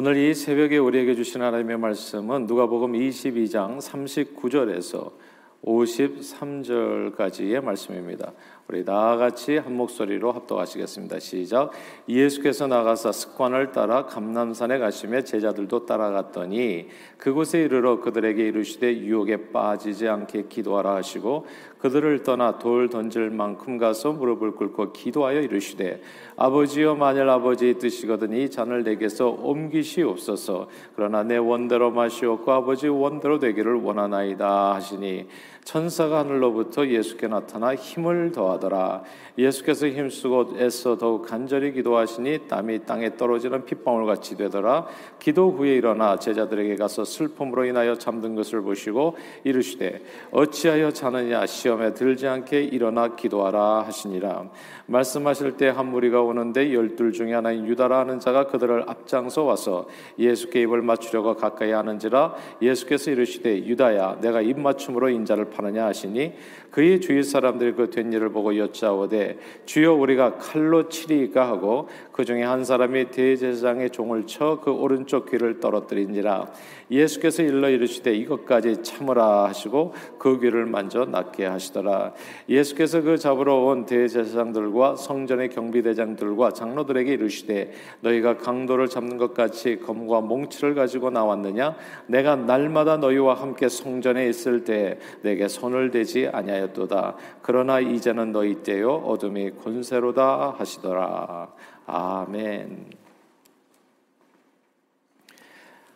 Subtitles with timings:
[0.00, 5.10] 오늘 이 새벽에 우리에게 주신 하나님의 말씀은 누가복음 22장 39절에서
[5.64, 8.32] 53절까지의 말씀입니다.
[8.70, 11.20] 우리 다 같이 한 목소리로 합독하시겠습니다.
[11.20, 11.70] 시작.
[12.06, 20.48] 예수께서 나가사 습관을 따라 감남산에 가시며 제자들도 따라갔더니 그곳에 이르러 그들에게 이르시되 유혹에 빠지지 않게
[20.50, 21.46] 기도하라 하시고
[21.78, 26.02] 그들을 떠나 돌 던질 만큼 가서 무릎을 꿇고 기도하여 이르시되
[26.36, 33.74] 아버지여 만일 아버지의 뜻이거든 이 잔을 내게서 옮기시옵소서 그러나 내 원대로 마시옵고 아버지 원대로 되기를
[33.76, 35.26] 원하나이다 하시니
[35.68, 39.02] 천사가 하늘로부터 예수께 나타나 힘을 더하더라.
[39.36, 44.86] 예수께서 힘쓰고 애써 더욱 간절히 기도하시니 땀이 땅에 떨어지는 핏방울 같이 되더라.
[45.18, 50.00] 기도 후에 일어나 제자들에게 가서 슬픔으로 인하여 잠든 것을 보시고 이르시되
[50.30, 54.48] 어찌하여 자느냐 시험에 들지 않게 일어나 기도하라 하시니라.
[54.86, 59.86] 말씀하실 때 한 무리가 오는데 열둘 중에 하나인 유다라 하는 자가 그들을 앞장서 와서
[60.18, 66.34] 예수께 입을 맞추려고 가까이 하는지라 예수께서 이르시되 유다야 내가 입 맞춤으로 인자를 파느냐 하시니
[66.70, 72.42] 그의 주위 사람들이 그 된 일을 보고 여짜오되 주여 우리가 칼로 치리까 하고 그 중에
[72.44, 76.50] 한 사람이 대제사장의 종을 쳐 그 오른쪽 귀를 떨어뜨린지라.
[76.90, 82.12] 예수께서 일러 이르시되 이것까지 참으라 하시고 그 귀를 만져 낫게 하시더라.
[82.48, 90.20] 예수께서 그 잡으러 온 대제사장들과 성전의 경비대장들과 장로들에게 이르시되 너희가 강도를 잡는 것 같이 검과
[90.22, 91.76] 몽치를 가지고 나왔느냐?
[92.06, 97.16] 내가 날마다 너희와 함께 성전에 있을 때 내게 손을 대지 아니하였도다.
[97.42, 101.52] 그러나 이제는 너희 때요 어둠이 권세로다 하시더라.
[101.86, 102.98] 아멘.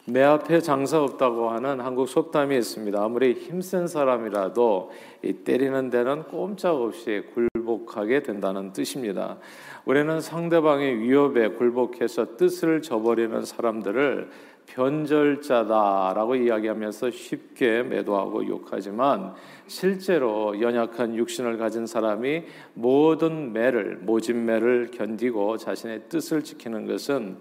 [0.04, 3.00] 내 앞에 장사 없다고 하는 한국 속담이 있습니다.
[3.00, 4.90] 아무리 힘센 사람이라도
[5.22, 9.38] 이 때리는 데는 꼼짝없이 굴복하게 된다는 뜻입니다.
[9.84, 14.30] 우리는 상대방의 위협에 굴복해서 뜻을 저버리는 사람들을
[14.72, 19.34] 변절자다라고 이야기하면서 쉽게 매도하고 욕하지만
[19.66, 22.44] 실제로 연약한 육신을 가진 사람이
[22.74, 27.38] 모든 매를 모진 매를 견디고 자신의 뜻을 지키는 것은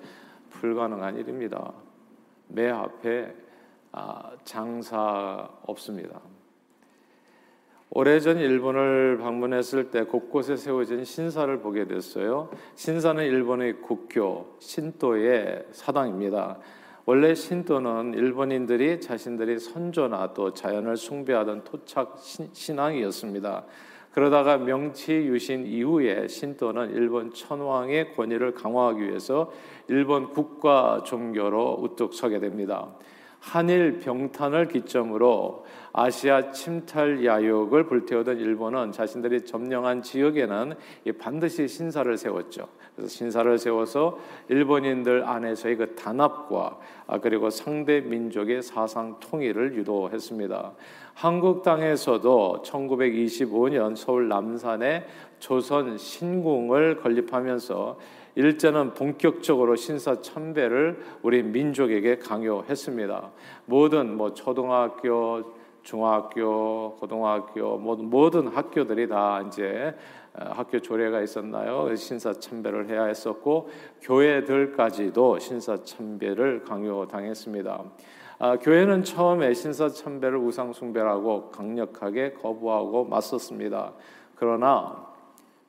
[0.50, 1.74] 불가능한 일입니다.
[2.48, 3.34] 매 앞에
[3.94, 6.22] 아, 장사 없습니다.
[7.94, 12.50] 오래전 일본을 방문했을 때 곳곳에 세워진 신사를 보게 됐어요.
[12.76, 16.58] 신사는 일본의 국교 신도의 사당입니다.
[17.12, 22.16] 원래 신도는 일본인들이 자신들이 선조나 또 자연을 숭배하던 토착
[22.54, 23.66] 신앙이었습니다.
[24.14, 29.52] 그러다가 명치 유신 이후에 신도는 일본 천황의 권위를 강화하기 위해서
[29.90, 32.88] 일본 국가 종교로 우뚝 서게 됩니다.
[33.42, 40.76] 한일 병탄을 기점으로 아시아 침탈 야욕을 불태우던 일본은 자신들이 점령한 지역에는
[41.20, 42.70] 반드시 신사를 세웠죠.
[42.96, 44.20] 그래서 신사를 세워서
[44.50, 50.74] 일본인들 안에서의 그 단합과 아, 그리고 상대 민족의 사상 통일을 유도했습니다.
[51.14, 55.06] 한국 땅에서도 1925년 서울 남산에
[55.40, 57.98] 조선 신궁을 건립하면서
[58.36, 63.32] 일제는 본격적으로 신사 참배를 우리 민족에게 강요했습니다.
[63.66, 65.54] 모든 뭐 초등학교,
[65.84, 69.96] 중학교, 고등학교 모든 학교들이 다 이제
[70.34, 71.94] 어, 학교 조례가 있었나요?
[71.96, 73.70] 신사 참배를 해야 했었고
[74.02, 77.84] 교회들까지도 신사 참배를 강요당했습니다.
[78.40, 83.94] 아, 교회는 처음에 신사 참배를 우상 숭배라고 강력하게 거부하고 맞섰습니다.
[84.36, 85.06] 그러나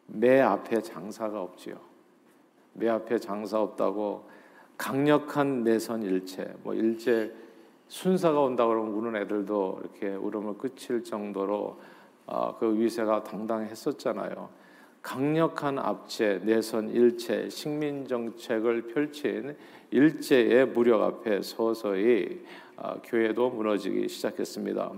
[0.07, 1.75] 매 앞에 장사가 없지요.
[2.75, 4.25] 매 앞에 장사 없다고
[4.79, 7.35] 강력한 내선 일체, 뭐 일제
[7.93, 11.79] 순사가 온다 그러면 우는 애들도 이렇게 울음을 그칠 정도로
[12.25, 14.49] 어, 그 위세가 당당했었잖아요.
[15.03, 19.55] 강력한 압제, 내선 일체, 식민 정책을 펼친
[19.91, 22.43] 일제의 무력 앞에 서서히
[22.79, 24.91] 어, 교회도 무너지기 시작했습니다.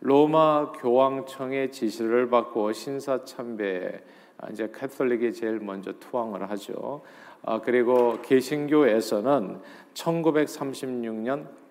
[0.00, 4.04] 로마 교황청의 지시를 받고 신사 참배에
[4.52, 7.00] 이제 카톨릭이 제일 먼저 투항을 하죠.
[7.42, 9.58] 아, 그리고 개신교에서는
[9.94, 11.65] 1936년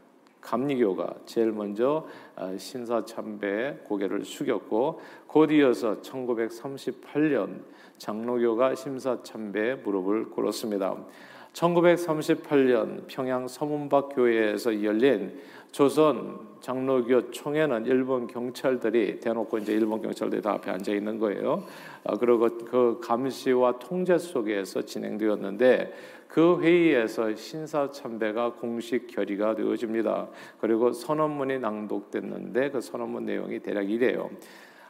[0.45, 7.61] 감리교가 제일 먼저 아, 신사참배에 고개를 숙였고 곧 이어서 1938년
[7.97, 10.95] 장로교가 심사참배에 무릎을 꿇었습니다.
[11.53, 15.39] 1938년 평양 서문박 교회에서 열린
[15.71, 21.63] 조선 장로교 총회는 일본 경찰들이 대놓고 이제 일본 경찰들이 다 앞에 앉아 있는 거예요.
[22.03, 25.93] 아, 그리고 그 감시와 통제 속에서 진행되었는데
[26.27, 30.27] 그 회의에서 신사 참배가 공식 결의가 되어집니다.
[30.59, 34.29] 그리고 선언문이 낭독됐는데 그 선언문 내용이 대략 이래요.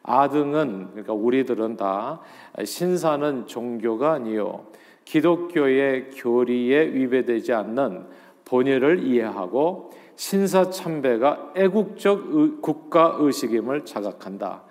[0.04, 2.22] 아등은 그러니까 우리들은 다
[2.64, 4.68] 신사는 종교가 아니요
[5.04, 8.06] 기독교의 교리에 위배되지 않는
[8.46, 14.64] 본의를 이해하고 신사참배가 애국적 국가 의식임을 자각한다.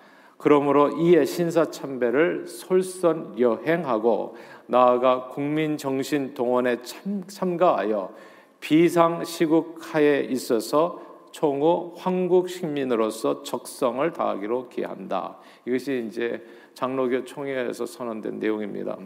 [0.45, 4.37] 그러므로 이에 신사참배를 솔선여행하고
[4.67, 8.13] 나아가 국민 정신 동원에 참, 가하여
[8.61, 11.01] 비상시국하에 있어서
[11.33, 15.39] 총후 황국 식민으로서 적성을 다하기로 기한다.
[15.65, 16.45] 이것이 이제
[16.75, 18.99] 장로교 총회에서 선언된 내용입니다.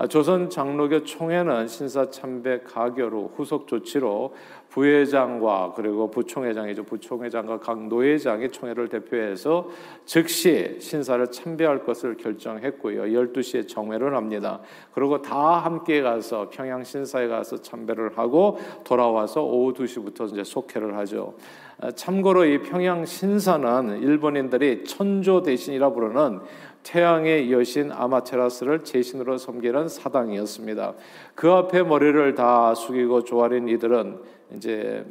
[0.00, 4.32] 아, 조선 장로교 총회는 신사 참배 가결 후 후속 조치로
[4.68, 6.84] 부회장과 그리고 부총회장이죠.
[6.84, 9.68] 부총회장과 각 노회장이 총회를 대표해서
[10.04, 13.06] 즉시 신사를 참배할 것을 결정했고요.
[13.06, 14.60] 12시에 정회를 합니다.
[14.92, 21.34] 그리고 다 함께 가서 평양 신사에 가서 참배를 하고 돌아와서 오후 2시부터 이제 속회를 하죠.
[21.80, 26.40] 아, 참고로 이 평양 신사는 일본인들이 천조 대신이라 부르는
[26.82, 30.94] 태양의 여신 아마테라스를 제신으로 섬기는 사당이었습니다.
[31.34, 34.20] 그 앞에 머리를 다 숙이고 조아린 이들은
[34.54, 35.04] 이제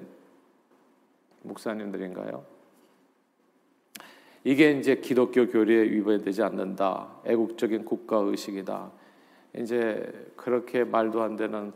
[1.43, 2.43] 목사님들인가요?
[4.43, 7.09] 이게 이제 기독교 교리에 위배되지 않는다.
[7.25, 8.91] 애국적인 국가 의식이다.
[9.57, 11.73] 이제 그렇게 말도 안 되는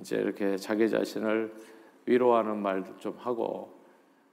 [0.00, 1.54] 이제 이렇게 자기 자신을
[2.06, 3.72] 위로하는 말도 좀 하고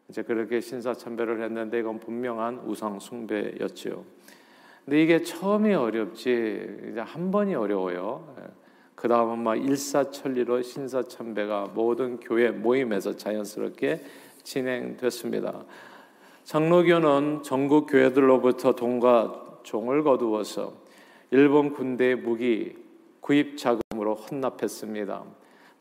[0.10, 4.04] 이제 그렇게 신사참배를 했는데 이건 분명한 우상 숭배였지요.
[4.90, 8.28] 근데 이게 처음이 어렵지 이제 한 번이 어려워요.
[8.96, 14.04] 그 다음은 막 일사천리로 신사참배가 모든 교회 모임에서 자연스럽게
[14.42, 15.64] 진행됐습니다.
[16.44, 20.74] 장로교는 전국 교회들로부터 돈과 종을 거두어서
[21.30, 22.76] 일본 군대의 무기
[23.22, 25.24] 구입 자금으로 헌납했습니다.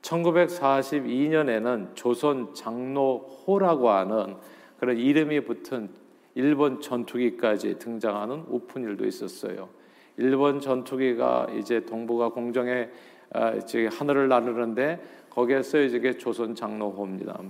[0.03, 4.37] 1942년에는 조선 장로호라고 하는
[4.79, 6.08] 그런 이름이 붙은
[6.39, 9.69] 일본 전투기까지 등장하는 오픈일도 있었어요.
[10.17, 12.89] 일본 전투기가 이제 동북아 공정에
[13.35, 13.55] 아,
[13.91, 17.41] 하늘을 나르는데 거기에서 이제 조선 장로호입니다.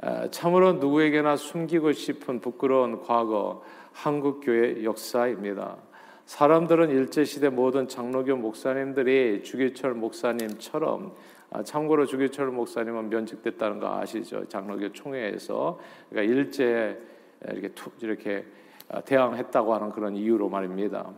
[0.00, 3.62] 아, 참으로 누구에게나 숨기고 싶은 부끄러운 과거
[3.92, 5.76] 한국 교회 역사입니다.
[6.24, 11.12] 사람들은 일제 시대 모든 장로교 목사님들이 주기철 목사님처럼
[11.50, 14.48] 아, 참고로 주기철 목사님은 면직됐다는 거 아시죠?
[14.48, 15.78] 장로교 총회에서
[16.08, 17.11] 그러니까 일제
[17.50, 18.44] 이렇게 이렇게
[18.88, 21.10] 아, 대항했다고 하는 그런 이유로 말입니다.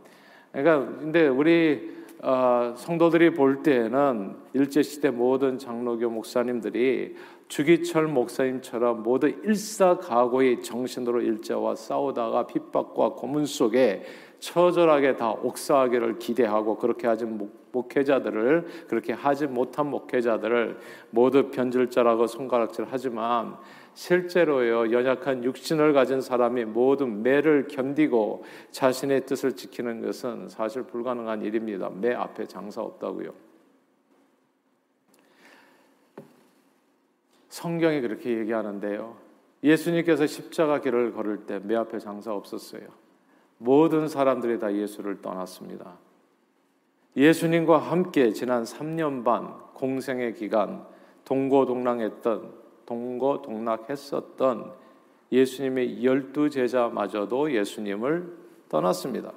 [0.53, 7.17] 그러니까 근데 우리 어, 성도들이 볼 때는 일제 시대 모든 장로교 목사님들이
[7.49, 14.05] 주기철 목사님처럼 모두 일사각오의 정신으로 일제와 싸우다가 핍박과 고문 속에
[14.39, 17.27] 처절하게 다 옥사하기를 기대하고 그렇게 하지
[17.73, 20.79] 목회자들을 그렇게 하지 못한 목회자들을
[21.11, 23.57] 모두 변질자라고 손가락질 하지만
[23.95, 31.91] 실제로요 연약한 육신을 가진 사람이 모든 매를 견디고 자신의 뜻을 지키는 것은 사실 불가능한 일입니다.
[31.91, 33.33] 매 앞에 장사 없다고요.
[37.49, 39.17] 성경이 그렇게 얘기하는데요.
[39.63, 42.83] 예수님께서 십자가 길을 걸을 때 매 앞에 장사 없었어요.
[43.59, 45.99] 모든 사람들이 다 예수를 떠났습니다.
[47.17, 50.85] 예수님과 함께 지난 3년 반 공생의 기간
[51.25, 54.73] 동고동락했던 동거 동락했었던
[55.33, 58.37] 예수님의 열두 제자마저도 예수님을
[58.69, 59.33] 떠났습니다.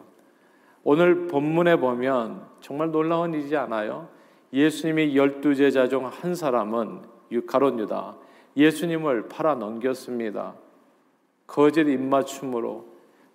[0.83, 4.07] 오늘 본문에 보면 정말 놀라운 일이지 않아요?
[4.53, 7.01] 예수님의 열두 제자 중 한 사람은
[7.45, 8.15] 가론 유다
[8.55, 10.55] 예수님을 팔아 넘겼습니다.
[11.45, 12.85] 거짓 입맞춤으로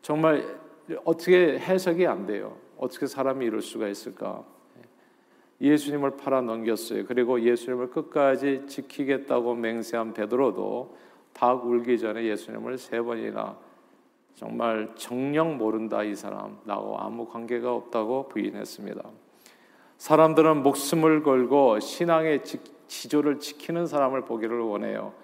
[0.02, 0.58] 정말
[1.04, 2.56] 어떻게 해석이 안 돼요.
[2.76, 4.44] 어떻게 사람이 이럴 수가 있을까?
[5.62, 7.06] 예수님을 팔아 넘겼어요.
[7.06, 10.96] 그리고 예수님을 끝까지 지키겠다고 맹세한 베드로도
[11.32, 13.56] 닭 울기 전에 예수님을 세 번이나
[14.34, 19.02] 정말 정령 모른다 이 사람 나하고 아무 관계가 없다고 부인했습니다.
[19.98, 22.42] 사람들은 목숨을 걸고 신앙의
[22.88, 25.14] 지조를 지키는 사람을 보기를 원해요.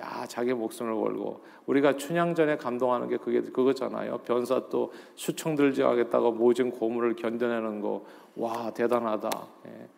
[0.00, 4.18] 야, 자기 목숨을 걸고 우리가 춘향 전에 감동하는 게 그게 그거잖아요.
[4.18, 8.04] 변사 또 수청 들 지 하겠다고 모진 고물을 견뎌내는 거,
[8.36, 9.28] 와 대단하다.
[9.66, 9.88] 예.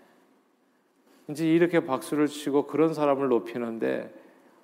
[1.29, 4.13] 이제 이렇게 박수를 치고 그런 사람을 높이는데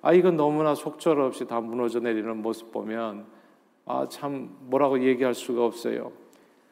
[0.01, 3.25] 아 이건 너무나 속절없이 다 무너져 내리는 모습 보면
[3.85, 6.11] 아 참 뭐라고 얘기할 수가 없어요.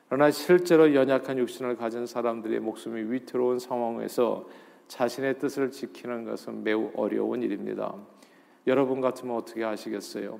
[0.10, 4.46] 그러나 실제로 연약한 육신을 가진 사람들의 목숨이 위태로운 상황에서
[4.88, 7.96] 자신의 뜻을 지키는 것은 매우 어려운 일입니다.
[8.68, 10.40] 여러분 같으면 어떻게 하시겠어요?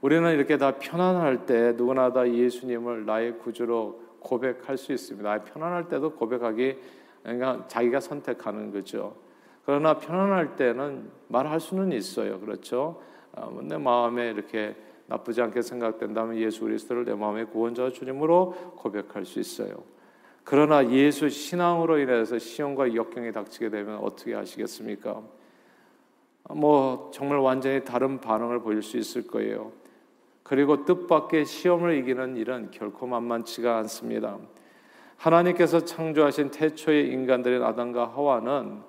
[0.00, 5.44] 우리는 이렇게 다 편안할 때 누구나 다 예수님을 나의 구주로 고백할 수 있습니다.
[5.44, 6.76] 편안할 때도 고백하기
[7.22, 9.14] 그러니까 자기가 선택하는 거죠.
[9.64, 12.40] 그러나 편안할 때는 말할 수는 있어요.
[12.40, 13.00] 그렇죠?
[13.32, 14.74] 어, 내 마음에 이렇게
[15.06, 19.84] 나쁘지 않게 생각된다면 예수 그리스도를 내 마음의 구원자 주님으로 고백할 수 있어요.
[20.44, 25.22] 그러나 예수 신앙으로 인해서 시험과 역경이 닥치게 되면 어떻게 하시겠습니까?
[26.54, 29.72] 뭐 정말 완전히 다른 반응을 보일 수 있을 거예요.
[30.42, 34.38] 그리고 뜻밖의 시험을 이기는 일은 결코 만만치가 않습니다.
[35.16, 38.80] 하나님께서 창조하신 태초의 인간들인 아담과 하와는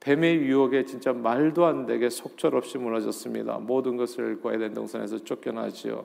[0.00, 3.58] 뱀의 유혹에 진짜 말도 안 되게 속절없이 무너졌습니다.
[3.58, 6.04] 모든 것을 잃고 에덴 동산에서 쫓겨나지요.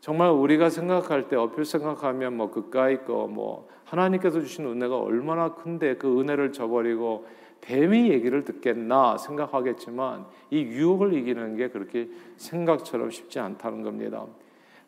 [0.00, 6.20] 정말 우리가 생각할 때 어필 생각하면 뭐 그까이 거뭐 하나님께서 주신 은혜가 얼마나 큰데 그
[6.20, 7.26] 은혜를 저버리고
[7.60, 14.24] 뱀의 얘기를 듣겠나 생각하겠지만 이 유혹을 이기는 게 그렇게 생각처럼 쉽지 않다는 겁니다.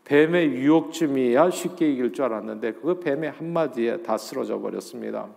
[0.05, 5.29] 뱀의 유혹쯤이야 쉽게 이길 줄 알았는데 그 뱀의 한마디에 다 쓰러져 버렸습니다.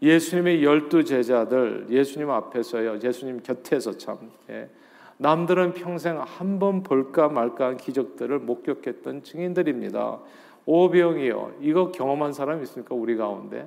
[0.00, 2.98] 예수님의 열두 제자들 예수님 앞에서요.
[3.02, 4.18] 예수님 곁에서 참
[4.50, 4.68] 예.
[5.18, 10.18] 남들은 평생 한 번 볼까 말까한 기적들을 목격했던 증인들입니다.
[10.66, 11.56] 오병이요.
[11.60, 12.94] 이거 경험한 사람 있습니까?
[12.94, 13.66] 우리 가운데?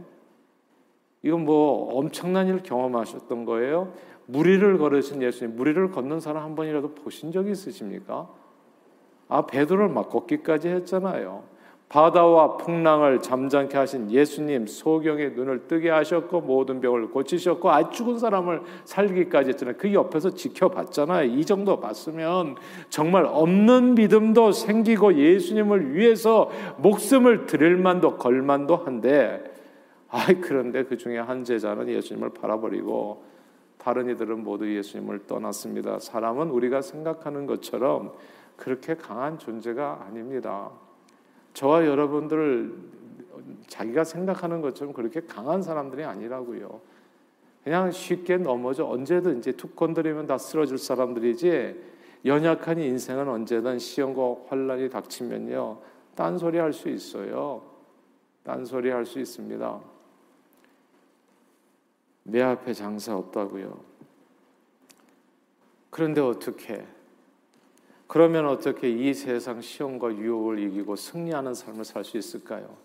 [1.26, 3.92] 이건 뭐 엄청난 일 경험하셨던 거예요.
[4.28, 8.30] 무리를 걸으신 예수님, 무리를 걷는 사람 한 번이라도 보신 적 있으십니까?
[9.28, 11.42] 아 베드로를 막 걷기까지 했잖아요.
[11.90, 18.62] 바다와 풍랑을 잠잠케 하신 예수님 소경의 눈을 뜨게 하셨고 모든 병을 고치셨고 아 죽은 사람을
[18.84, 19.78] 살기까지 했잖아요.
[19.80, 21.24] 그 옆에서 지켜봤잖아요.
[21.24, 22.56] 이 정도 봤으면
[22.90, 29.55] 정말 없는 믿음도 생기고 예수님을 위해서 목숨을 드릴 만도 걸 만도 한데
[30.16, 33.26] 아이 그런데 그 중에 한 제자는 예수님을 바라버리고
[33.78, 36.00] 다른 이들은 모두 예수님을 떠났습니다.
[36.00, 38.14] 사람은 우리가 생각하는 것처럼
[38.56, 40.72] 그렇게 강한 존재가 아닙니다.
[41.54, 42.74] 저와 여러분들
[43.68, 46.80] 자기가 생각하는 것처럼 그렇게 강한 사람들이 아니라고요.
[47.66, 51.76] 그냥 쉽게 넘어져 언제든지 툭 건드리면 다 쓰러질 사람들이지
[52.24, 55.78] 연약한 인생은 언제든 시험과 환란이 닥치면요
[56.16, 57.64] 딴소리 할 수 있어요.
[58.44, 59.95] 딴소리 할 수 있습니다.
[62.28, 63.80] 내 앞에 장사 없다고요.
[65.90, 66.86] 그런데 어떻게
[68.08, 72.78] 그러면 어떻게 이 세상 시험과 유혹을 이기고 승리하는 삶을 살 수 있을까요?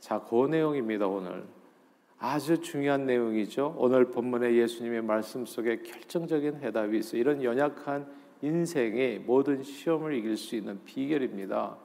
[0.00, 1.44] 자, 그 내용입니다, 오늘.
[2.18, 3.74] 아주 중요한 내용이죠.
[3.78, 7.20] 오늘 본문의 예수님의 말씀 속에 결정적인 해답이 있어요.
[7.20, 8.06] 이런 연약한
[8.42, 11.76] 인생의 모든 시험을 이길 수 있는 비결입니다.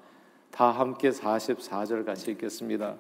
[0.52, 2.96] 다 함께 44절 같이 읽겠습니다.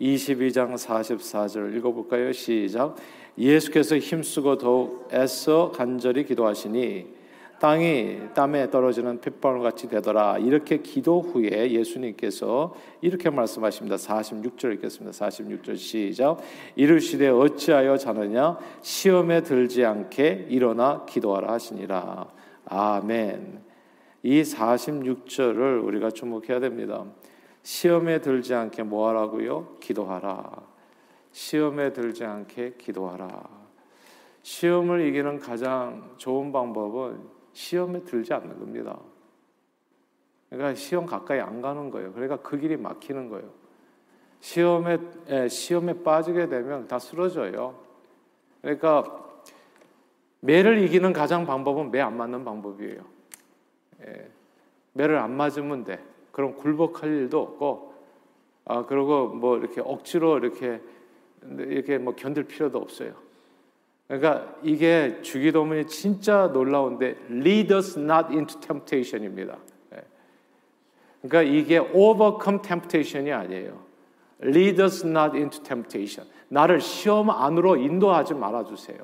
[0.00, 2.32] 22장 44절 읽어볼까요?
[2.32, 2.96] 시작.
[3.38, 7.24] 예수께서 힘쓰고 더욱 애써 간절히 기도하시니
[7.60, 10.38] 땅이 땀에 떨어지는 핏방울 같이 되더라.
[10.38, 13.96] 이렇게 기도 후에 예수님께서 이렇게 말씀하십니다.
[13.96, 15.16] 46절 읽겠습니다.
[15.16, 16.38] 46절 시작.
[16.76, 22.26] 이르시되 어찌하여 자느냐 시험에 들지 않게 일어나 기도하라 하시니라.
[22.66, 23.62] 아멘.
[24.24, 27.04] 이 46절을 우리가 주목해야 됩니다.
[27.64, 29.78] 시험에 들지 않게 뭐 하라고요?
[29.80, 30.62] 기도하라.
[31.32, 33.28] 시험에 들지 않게 기도하라.
[34.42, 37.18] 시험을 이기는 가장 좋은 방법은
[37.54, 38.98] 시험에 들지 않는 겁니다.
[40.50, 42.12] 그러니까 시험 가까이 안 가는 거예요.
[42.12, 43.50] 그러니까 그 길이 막히는 거예요.
[44.40, 44.98] 시험에
[45.30, 47.82] 예, 시험에 빠지게 되면 다 쓰러져요.
[48.60, 49.24] 그러니까
[50.40, 53.00] 매를 이기는 가장 방법은 매 안 맞는 방법이에요.
[54.06, 54.30] 예,
[54.92, 56.04] 매를 안 맞으면 돼.
[56.34, 57.94] 그럼 굴복할 일도 없고,
[58.64, 60.80] 아 그리고 뭐 이렇게 억지로 이렇게
[61.42, 63.12] 이렇게 뭐 견딜 필요도 없어요.
[64.08, 69.56] 그러니까 이게 주기도문이 진짜 놀라운데 lead us not into temptation입니다.
[69.94, 70.02] 예.
[71.22, 73.80] 그러니까 이게 overcome temptation이 아니에요.
[74.42, 76.28] lead us not into temptation.
[76.48, 78.98] 나를 시험 안으로 인도하지 말아 주세요.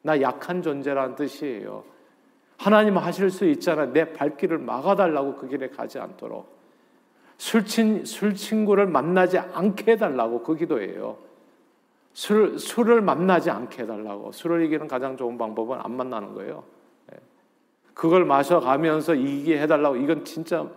[0.00, 1.84] 나 약한 존재라는 뜻이에요.
[2.56, 3.84] 하나님 하실 수 있잖아.
[3.84, 6.59] 내 발길을 막아달라고 그 길에 가지 않도록.
[7.40, 11.16] 술친, 술 친구를 만나지 않게 해달라고 그 기도예요.
[12.12, 14.32] 술, 술을 만나지 않게 해달라고.
[14.32, 16.64] 술을 이기는 가장 좋은 방법은 안 만나는 거예요.
[17.10, 17.16] 예.
[17.94, 19.96] 그걸 마셔가면서 이기게 해달라고.
[19.96, 20.68] 이건 진짜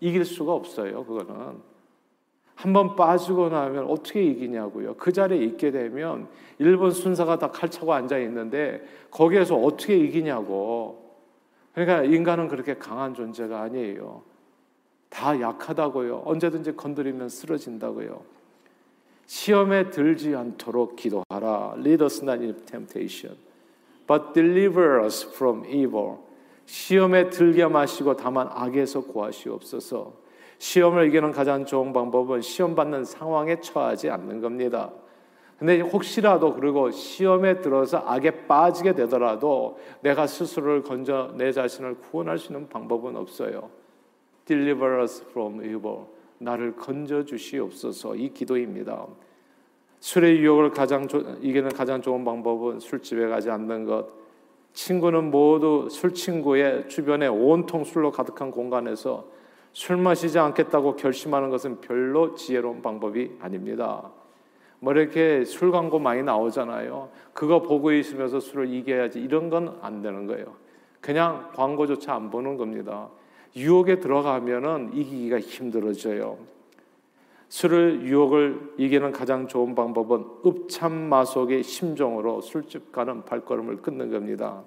[0.00, 1.06] 이길 수가 없어요.
[1.06, 1.56] 그거는.
[2.54, 4.96] 한번 빠지고 나면 어떻게 이기냐고요.
[4.96, 11.16] 그 자리에 있게 되면 일본 순사가 다 칼차고 앉아 있는데 거기에서 어떻게 이기냐고.
[11.72, 14.28] 그러니까 인간은 그렇게 강한 존재가 아니에요.
[15.10, 16.22] 다 약하다고요.
[16.24, 18.22] 언제든지 건드리면 쓰러진다고요.
[19.26, 21.74] 시험에 들지 않도록 기도하라.
[21.78, 23.36] Lead us not into temptation,
[24.06, 26.16] but deliver us from evil.
[26.66, 30.14] 시험에 들게 마시고 다만 악에서 구하시옵소서.
[30.58, 34.90] 시험을 이기는 가장 좋은 방법은 시험 받는 상황에 처하지 않는 겁니다.
[35.58, 42.52] 근데 혹시라도 그리고 시험에 들어서 악에 빠지게 되더라도 내가 스스로를 건져 내 자신을 구원할 수
[42.52, 43.79] 있는 방법은 없어요.
[44.54, 46.06] Deliver us from evil.
[46.38, 49.06] 나를 건져 주시옵소서 이 기도입니다.
[50.00, 51.06] 술의 유혹을 가장
[51.40, 54.08] 이기는 가장 좋은 방법은 술집에 가지 않는 것.
[54.72, 59.28] 친구는 모두 술 친구의 주변에 온통 술로 가득한 공간에서
[59.72, 64.10] 술 마시지 않겠다고 결심하는 것은 별로 지혜로운 방법이 아닙니다.
[64.80, 67.10] 뭐 이렇게 술 광고 많이 나오잖아요.
[67.32, 70.56] 그거 보고 있으면서 술을 이겨야지 이런 건 안 되는 거예요.
[71.00, 73.10] 그냥 광고조차 안 보는 겁니다.
[73.56, 76.38] 유혹에 들어가면은 이기기가 힘들어져요.
[77.48, 84.62] 술을 유혹을 이기는 가장 좋은 방법은 읍참마속의 심정으로 술집 가는 발걸음을 끊는 겁니다.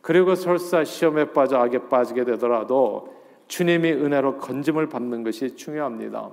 [0.00, 3.14] 그리고 설사 시험에 빠져 악에 빠지게 되더라도
[3.46, 6.30] 주님이 은혜로 건짐을 받는 것이 중요합니다.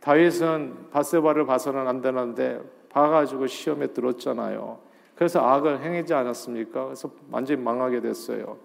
[0.00, 4.78] 다윗은 바세바를 봐서는 안 되는데 봐가지고 시험에 들었잖아요.
[5.14, 6.84] 그래서 악을 행하지 않았습니까?
[6.86, 8.56] 그래서 완전히 망하게 됐어요.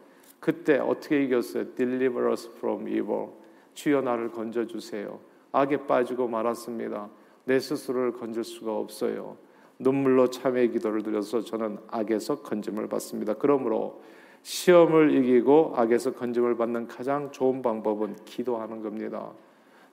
[0.43, 1.73] 그때 어떻게 이겼어요?
[1.73, 3.29] Deliver us from evil.
[3.75, 5.21] 주여 나를 건져 주세요.
[5.53, 7.09] 악에 빠지고 말았습니다.
[7.45, 9.38] 내 스스로를 건질 수가 없어요.
[9.79, 13.35] 눈물로 참회 기도를 드려서 저는 악에서 건짐을 받습니다.
[13.35, 14.01] 그러므로
[14.41, 19.31] 시험을 이기고 악에서 건짐을 받는 가장 좋은 방법은 기도하는 겁니다.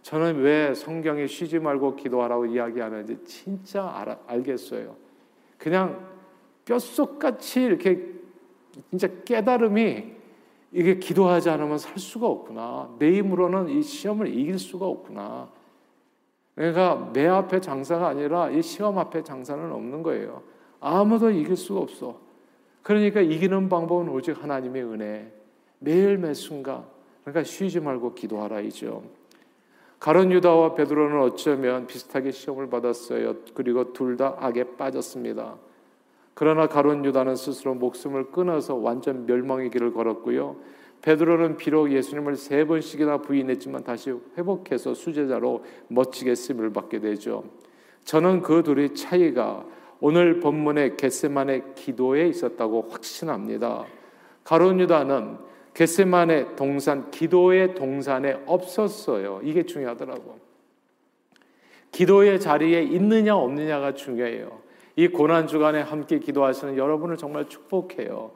[0.03, 4.97] 저는 왜 성경에 쉬지 말고 기도하라고 이야기하는지 진짜 알, 알겠어요.
[5.59, 6.05] 그냥
[6.65, 8.05] 뼛속같이 이렇게
[8.91, 10.19] 진짜 깨달음이
[10.73, 12.95] 이게 기도하지 않으면 살 수가 없구나.
[12.99, 15.51] 내 힘으로는 이 시험을 이길 수가 없구나.
[16.55, 20.43] 그러니까 내 앞에 장사가 아니라 이 시험 앞에 장사는 없는 거예요.
[20.81, 22.21] 아무도 이길 수가 없어.
[22.83, 25.33] 그러니까 이기는 방법은 오직 하나님의 은혜.
[25.79, 26.85] 매일 매 순간.
[27.25, 29.03] 그러니까 쉬지 말고 기도하라이죠.
[29.99, 33.35] 가론 유다와 베드로는 어쩌면 비슷하게 시험을 받았어요.
[33.55, 35.59] 그리고 둘 다 악에 빠졌습니다.
[36.41, 40.57] 그러나 가론 유다는 스스로 목숨을 끊어서 완전 멸망의 길을 걸었고요.
[41.03, 47.45] 베드로는 비록 예수님을 세 번씩이나 부인했지만 다시 회복해서 수제자로 멋지게 쓰임을 받게 되죠.
[48.05, 49.67] 저는 그 둘의 차이가
[50.01, 53.85] 오늘 본문의 겟세만의 기도에 있었다고 확신합니다.
[54.43, 55.37] 가론 유다는
[55.75, 59.43] 겟세만의 동산 기도의 동산에 없었어요.
[59.45, 60.39] 이게 중요하더라고.
[61.93, 64.70] 기도의 자리에 있느냐 없느냐가 중요해요.
[64.97, 68.33] 이 고난 주간에 함께 기도하시는 여러분을 정말 축복해요.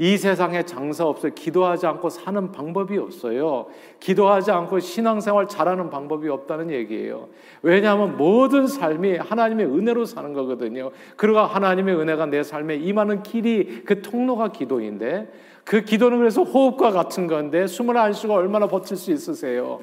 [0.00, 1.34] 이 세상에 장사 없어요.
[1.34, 3.66] 기도하지 않고 사는 방법이 없어요.
[3.98, 7.28] 기도하지 않고 신앙생활 잘하는 방법이 없다는 얘기예요.
[7.62, 10.92] 왜냐하면 모든 삶이 하나님의 은혜로 사는 거거든요.
[11.16, 15.32] 그리고 하나님의 은혜가 내 삶에 임하는 길이 그 통로가 기도인데
[15.64, 19.80] 그 기도는 그래서 호흡과 같은 건데 숨을 안 쉬고 얼마나 버틸 수 있으세요?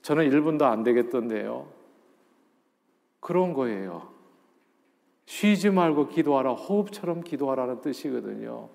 [0.00, 1.66] 저는 1분도 안 되겠던데요.
[3.20, 4.08] 그런 거예요.
[5.30, 6.54] 쉬지 말고 기도하라.
[6.54, 8.68] 호흡처럼 기도하라는 뜻이거든요.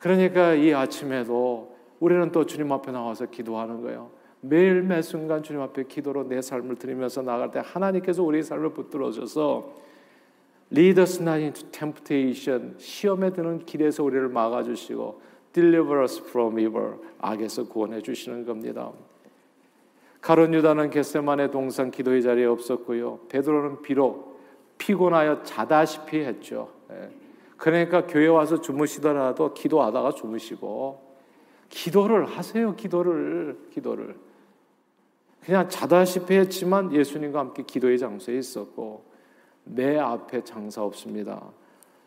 [0.00, 4.10] 그러니까 이 아침에도 우리는 또 주님 앞에 나와서 기도하는 거예요.
[4.40, 9.12] 매일 매 순간 주님 앞에 기도로 내 삶을 드리면서 나갈 때 하나님께서 우리 삶을 붙들어
[9.12, 9.72] 줘서
[10.72, 15.22] lead us not into temptation 시험에 드는 길에서 우리를 막아 주시고
[15.52, 18.90] deliver us from evil 악에서 구원해 주시는 겁니다.
[20.20, 23.20] 가론 유다는 겟세만의 동산 기도의 자리에 없었고요.
[23.28, 24.31] 베드로는 비록
[24.82, 26.72] 피곤하여 자다시피 했죠.
[26.90, 27.08] 예.
[27.56, 31.00] 그러니까 교회 와서 주무시더라도 기도하다가 주무시고
[31.68, 32.74] 기도를 하세요.
[32.74, 34.16] 기도를 기도를
[35.40, 39.04] 그냥 자다시피 했지만 예수님과 함께 기도의 장소에 있었고
[39.62, 41.40] 내 앞에 장사 없습니다.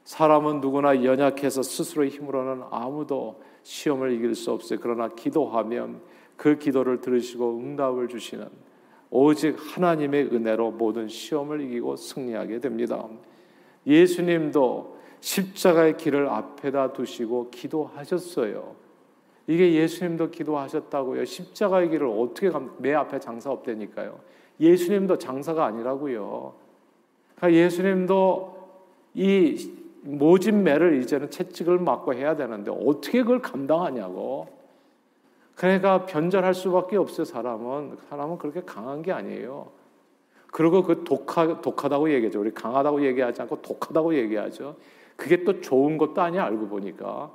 [0.03, 4.79] 사람은 누구나 연약해서 스스로의 힘으로는 아무도 시험을 이길 수 없어요.
[4.81, 6.01] 그러나 기도하면
[6.35, 8.49] 그 기도를 들으시고 응답을 주시는
[9.09, 13.07] 오직 하나님의 은혜로 모든 시험을 이기고 승리하게 됩니다.
[13.85, 18.75] 예수님도 십자가의 길을 앞에다 두시고 기도하셨어요.
[19.47, 21.25] 이게 예수님도 기도하셨다고요.
[21.25, 24.19] 십자가의 길을 어떻게 매 앞에 장사 없다니까요.
[24.59, 26.53] 예수님도 장사가 아니라고요.
[27.35, 28.55] 그러니까 예수님도
[29.13, 34.47] 이 모진 매를 이제는 채찍을 맞고 해야 되는데 어떻게 그걸 감당하냐고.
[35.55, 37.97] 그러니까 변절할 수밖에 없어요, 사람은.
[38.09, 39.67] 사람은 그렇게 강한 게 아니에요.
[40.51, 42.39] 그리고 그 독하, 독하다고 얘기하죠.
[42.39, 44.75] 우리 강하다고 얘기하지 않고 독하다고 얘기하죠.
[45.15, 47.31] 그게 또 좋은 것도 아니야, 알고 보니까.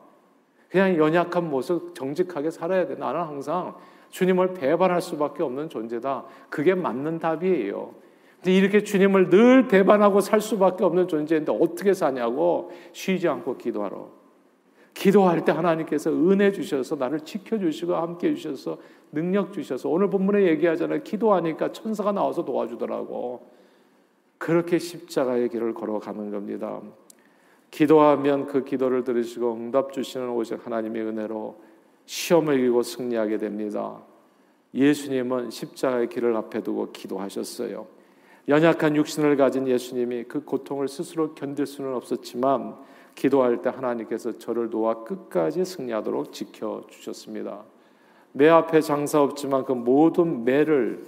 [0.70, 2.94] 그냥 연약한 모습 정직하게 살아야 돼.
[2.94, 3.74] 나는 항상
[4.10, 6.24] 주님을 배반할 수밖에 없는 존재다.
[6.48, 7.94] 그게 맞는 답이에요.
[8.36, 14.19] 근데 이렇게 주님을 늘 배반하고 살 수밖에 없는 존재인데 어떻게 사냐고 쉬지 않고 기도하러.
[15.00, 18.76] 기도할 때 하나님께서 은혜 주셔서 나를 지켜주시고 함께 해주셔서
[19.12, 21.02] 능력 주셔서 오늘 본문에 얘기하잖아요.
[21.02, 23.40] 기도하니까 천사가 나와서 도와주더라고.
[24.36, 26.82] 그렇게 십자가의 길을 걸어가는 겁니다.
[27.70, 31.56] 기도하면 그 기도를 들으시고 응답 주시는 오직 하나님의 은혜로
[32.04, 34.02] 시험을 이기고 승리하게 됩니다.
[34.74, 37.86] 예수님은 십자가의 길을 앞에 두고 기도하셨어요.
[38.48, 45.04] 연약한 육신을 가진 예수님이 그 고통을 스스로 견딜 수는 없었지만 기도할 때 하나님께서 저를 도와
[45.04, 47.62] 끝까지 승리하도록 지켜 주셨습니다.
[48.32, 51.04] 매 앞에 장사 없지만 그 모든 매를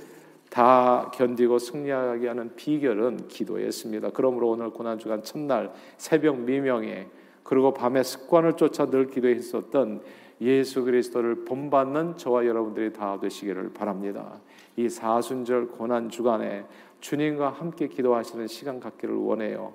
[0.51, 4.11] 다 견디고 승리하게 하는 비결은 기도였습니다.
[4.13, 7.07] 그러므로 오늘 고난 주간 첫날 새벽 미명에
[7.43, 10.03] 그리고 밤에 습관을 쫓아 늘 기도했었던
[10.43, 14.41] 예수 그리스도를 본받는 저와 여러분들이 다 되시기를 바랍니다.
[14.77, 16.65] 이 사순절 고난 주간에
[17.01, 19.73] 주님과 함께 기도하시는 시간 갖기를 원해요.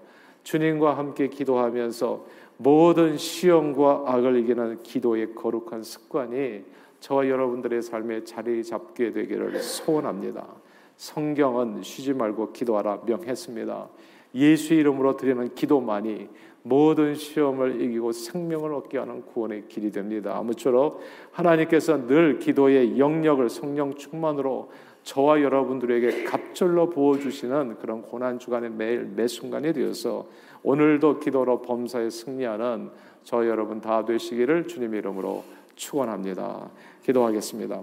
[0.47, 6.63] 주님과 함께 기도하면서 모든 시험과 악을 이기는 기도의 거룩한 습관이
[7.01, 10.47] 저와 여러분들의 삶에 자리 잡게 되기를 소원합니다.
[10.95, 13.89] 성경은 쉬지 말고 기도하라 명했습니다.
[14.35, 16.29] 예수 이름으로 드리는 기도만이
[16.63, 20.37] 모든 시험을 이기고 생명을 얻게 하는 구원의 길이 됩니다.
[20.37, 24.69] 아무쪼록 하나님께서 늘 기도의 영역을 성령 충만으로
[25.07, 30.27] 저와 여러분들에게 갑절로 부어주시는 그런 고난 주간의 매일 매 순간이 되어서
[30.63, 32.89] 오늘도 기도로 범사에 승리하는
[33.23, 36.69] 저 여러분 다 되시기를 주님 이름으로 축원합니다.
[37.05, 37.81] 기도하겠습니다.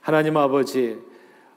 [0.00, 0.98] 하나님 아버지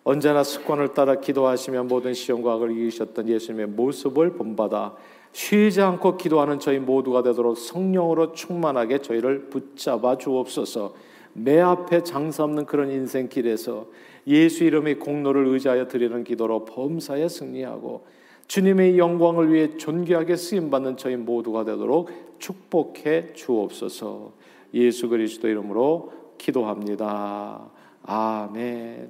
[0.03, 4.95] 언제나 습관을 따라 기도하시며 모든 시험과 악을 이기셨던 예수님의 모습을 본받아
[5.33, 10.95] 쉬지 않고 기도하는 저희 모두가 되도록 성령으로 충만하게 저희를 붙잡아 주옵소서.
[11.37, 13.87] 매 앞에 장사 없는 그런 인생 길에서
[14.25, 18.05] 예수 이름의 공로를 의지하여 드리는 기도로 범사에 승리하고
[18.47, 24.31] 주님의 영광을 위해 존귀하게 쓰임 받는 저희 모두가 되도록 축복해 주옵소서.
[24.73, 27.69] 예수 그리스도 이름으로 기도합니다.
[28.03, 29.09] 아멘.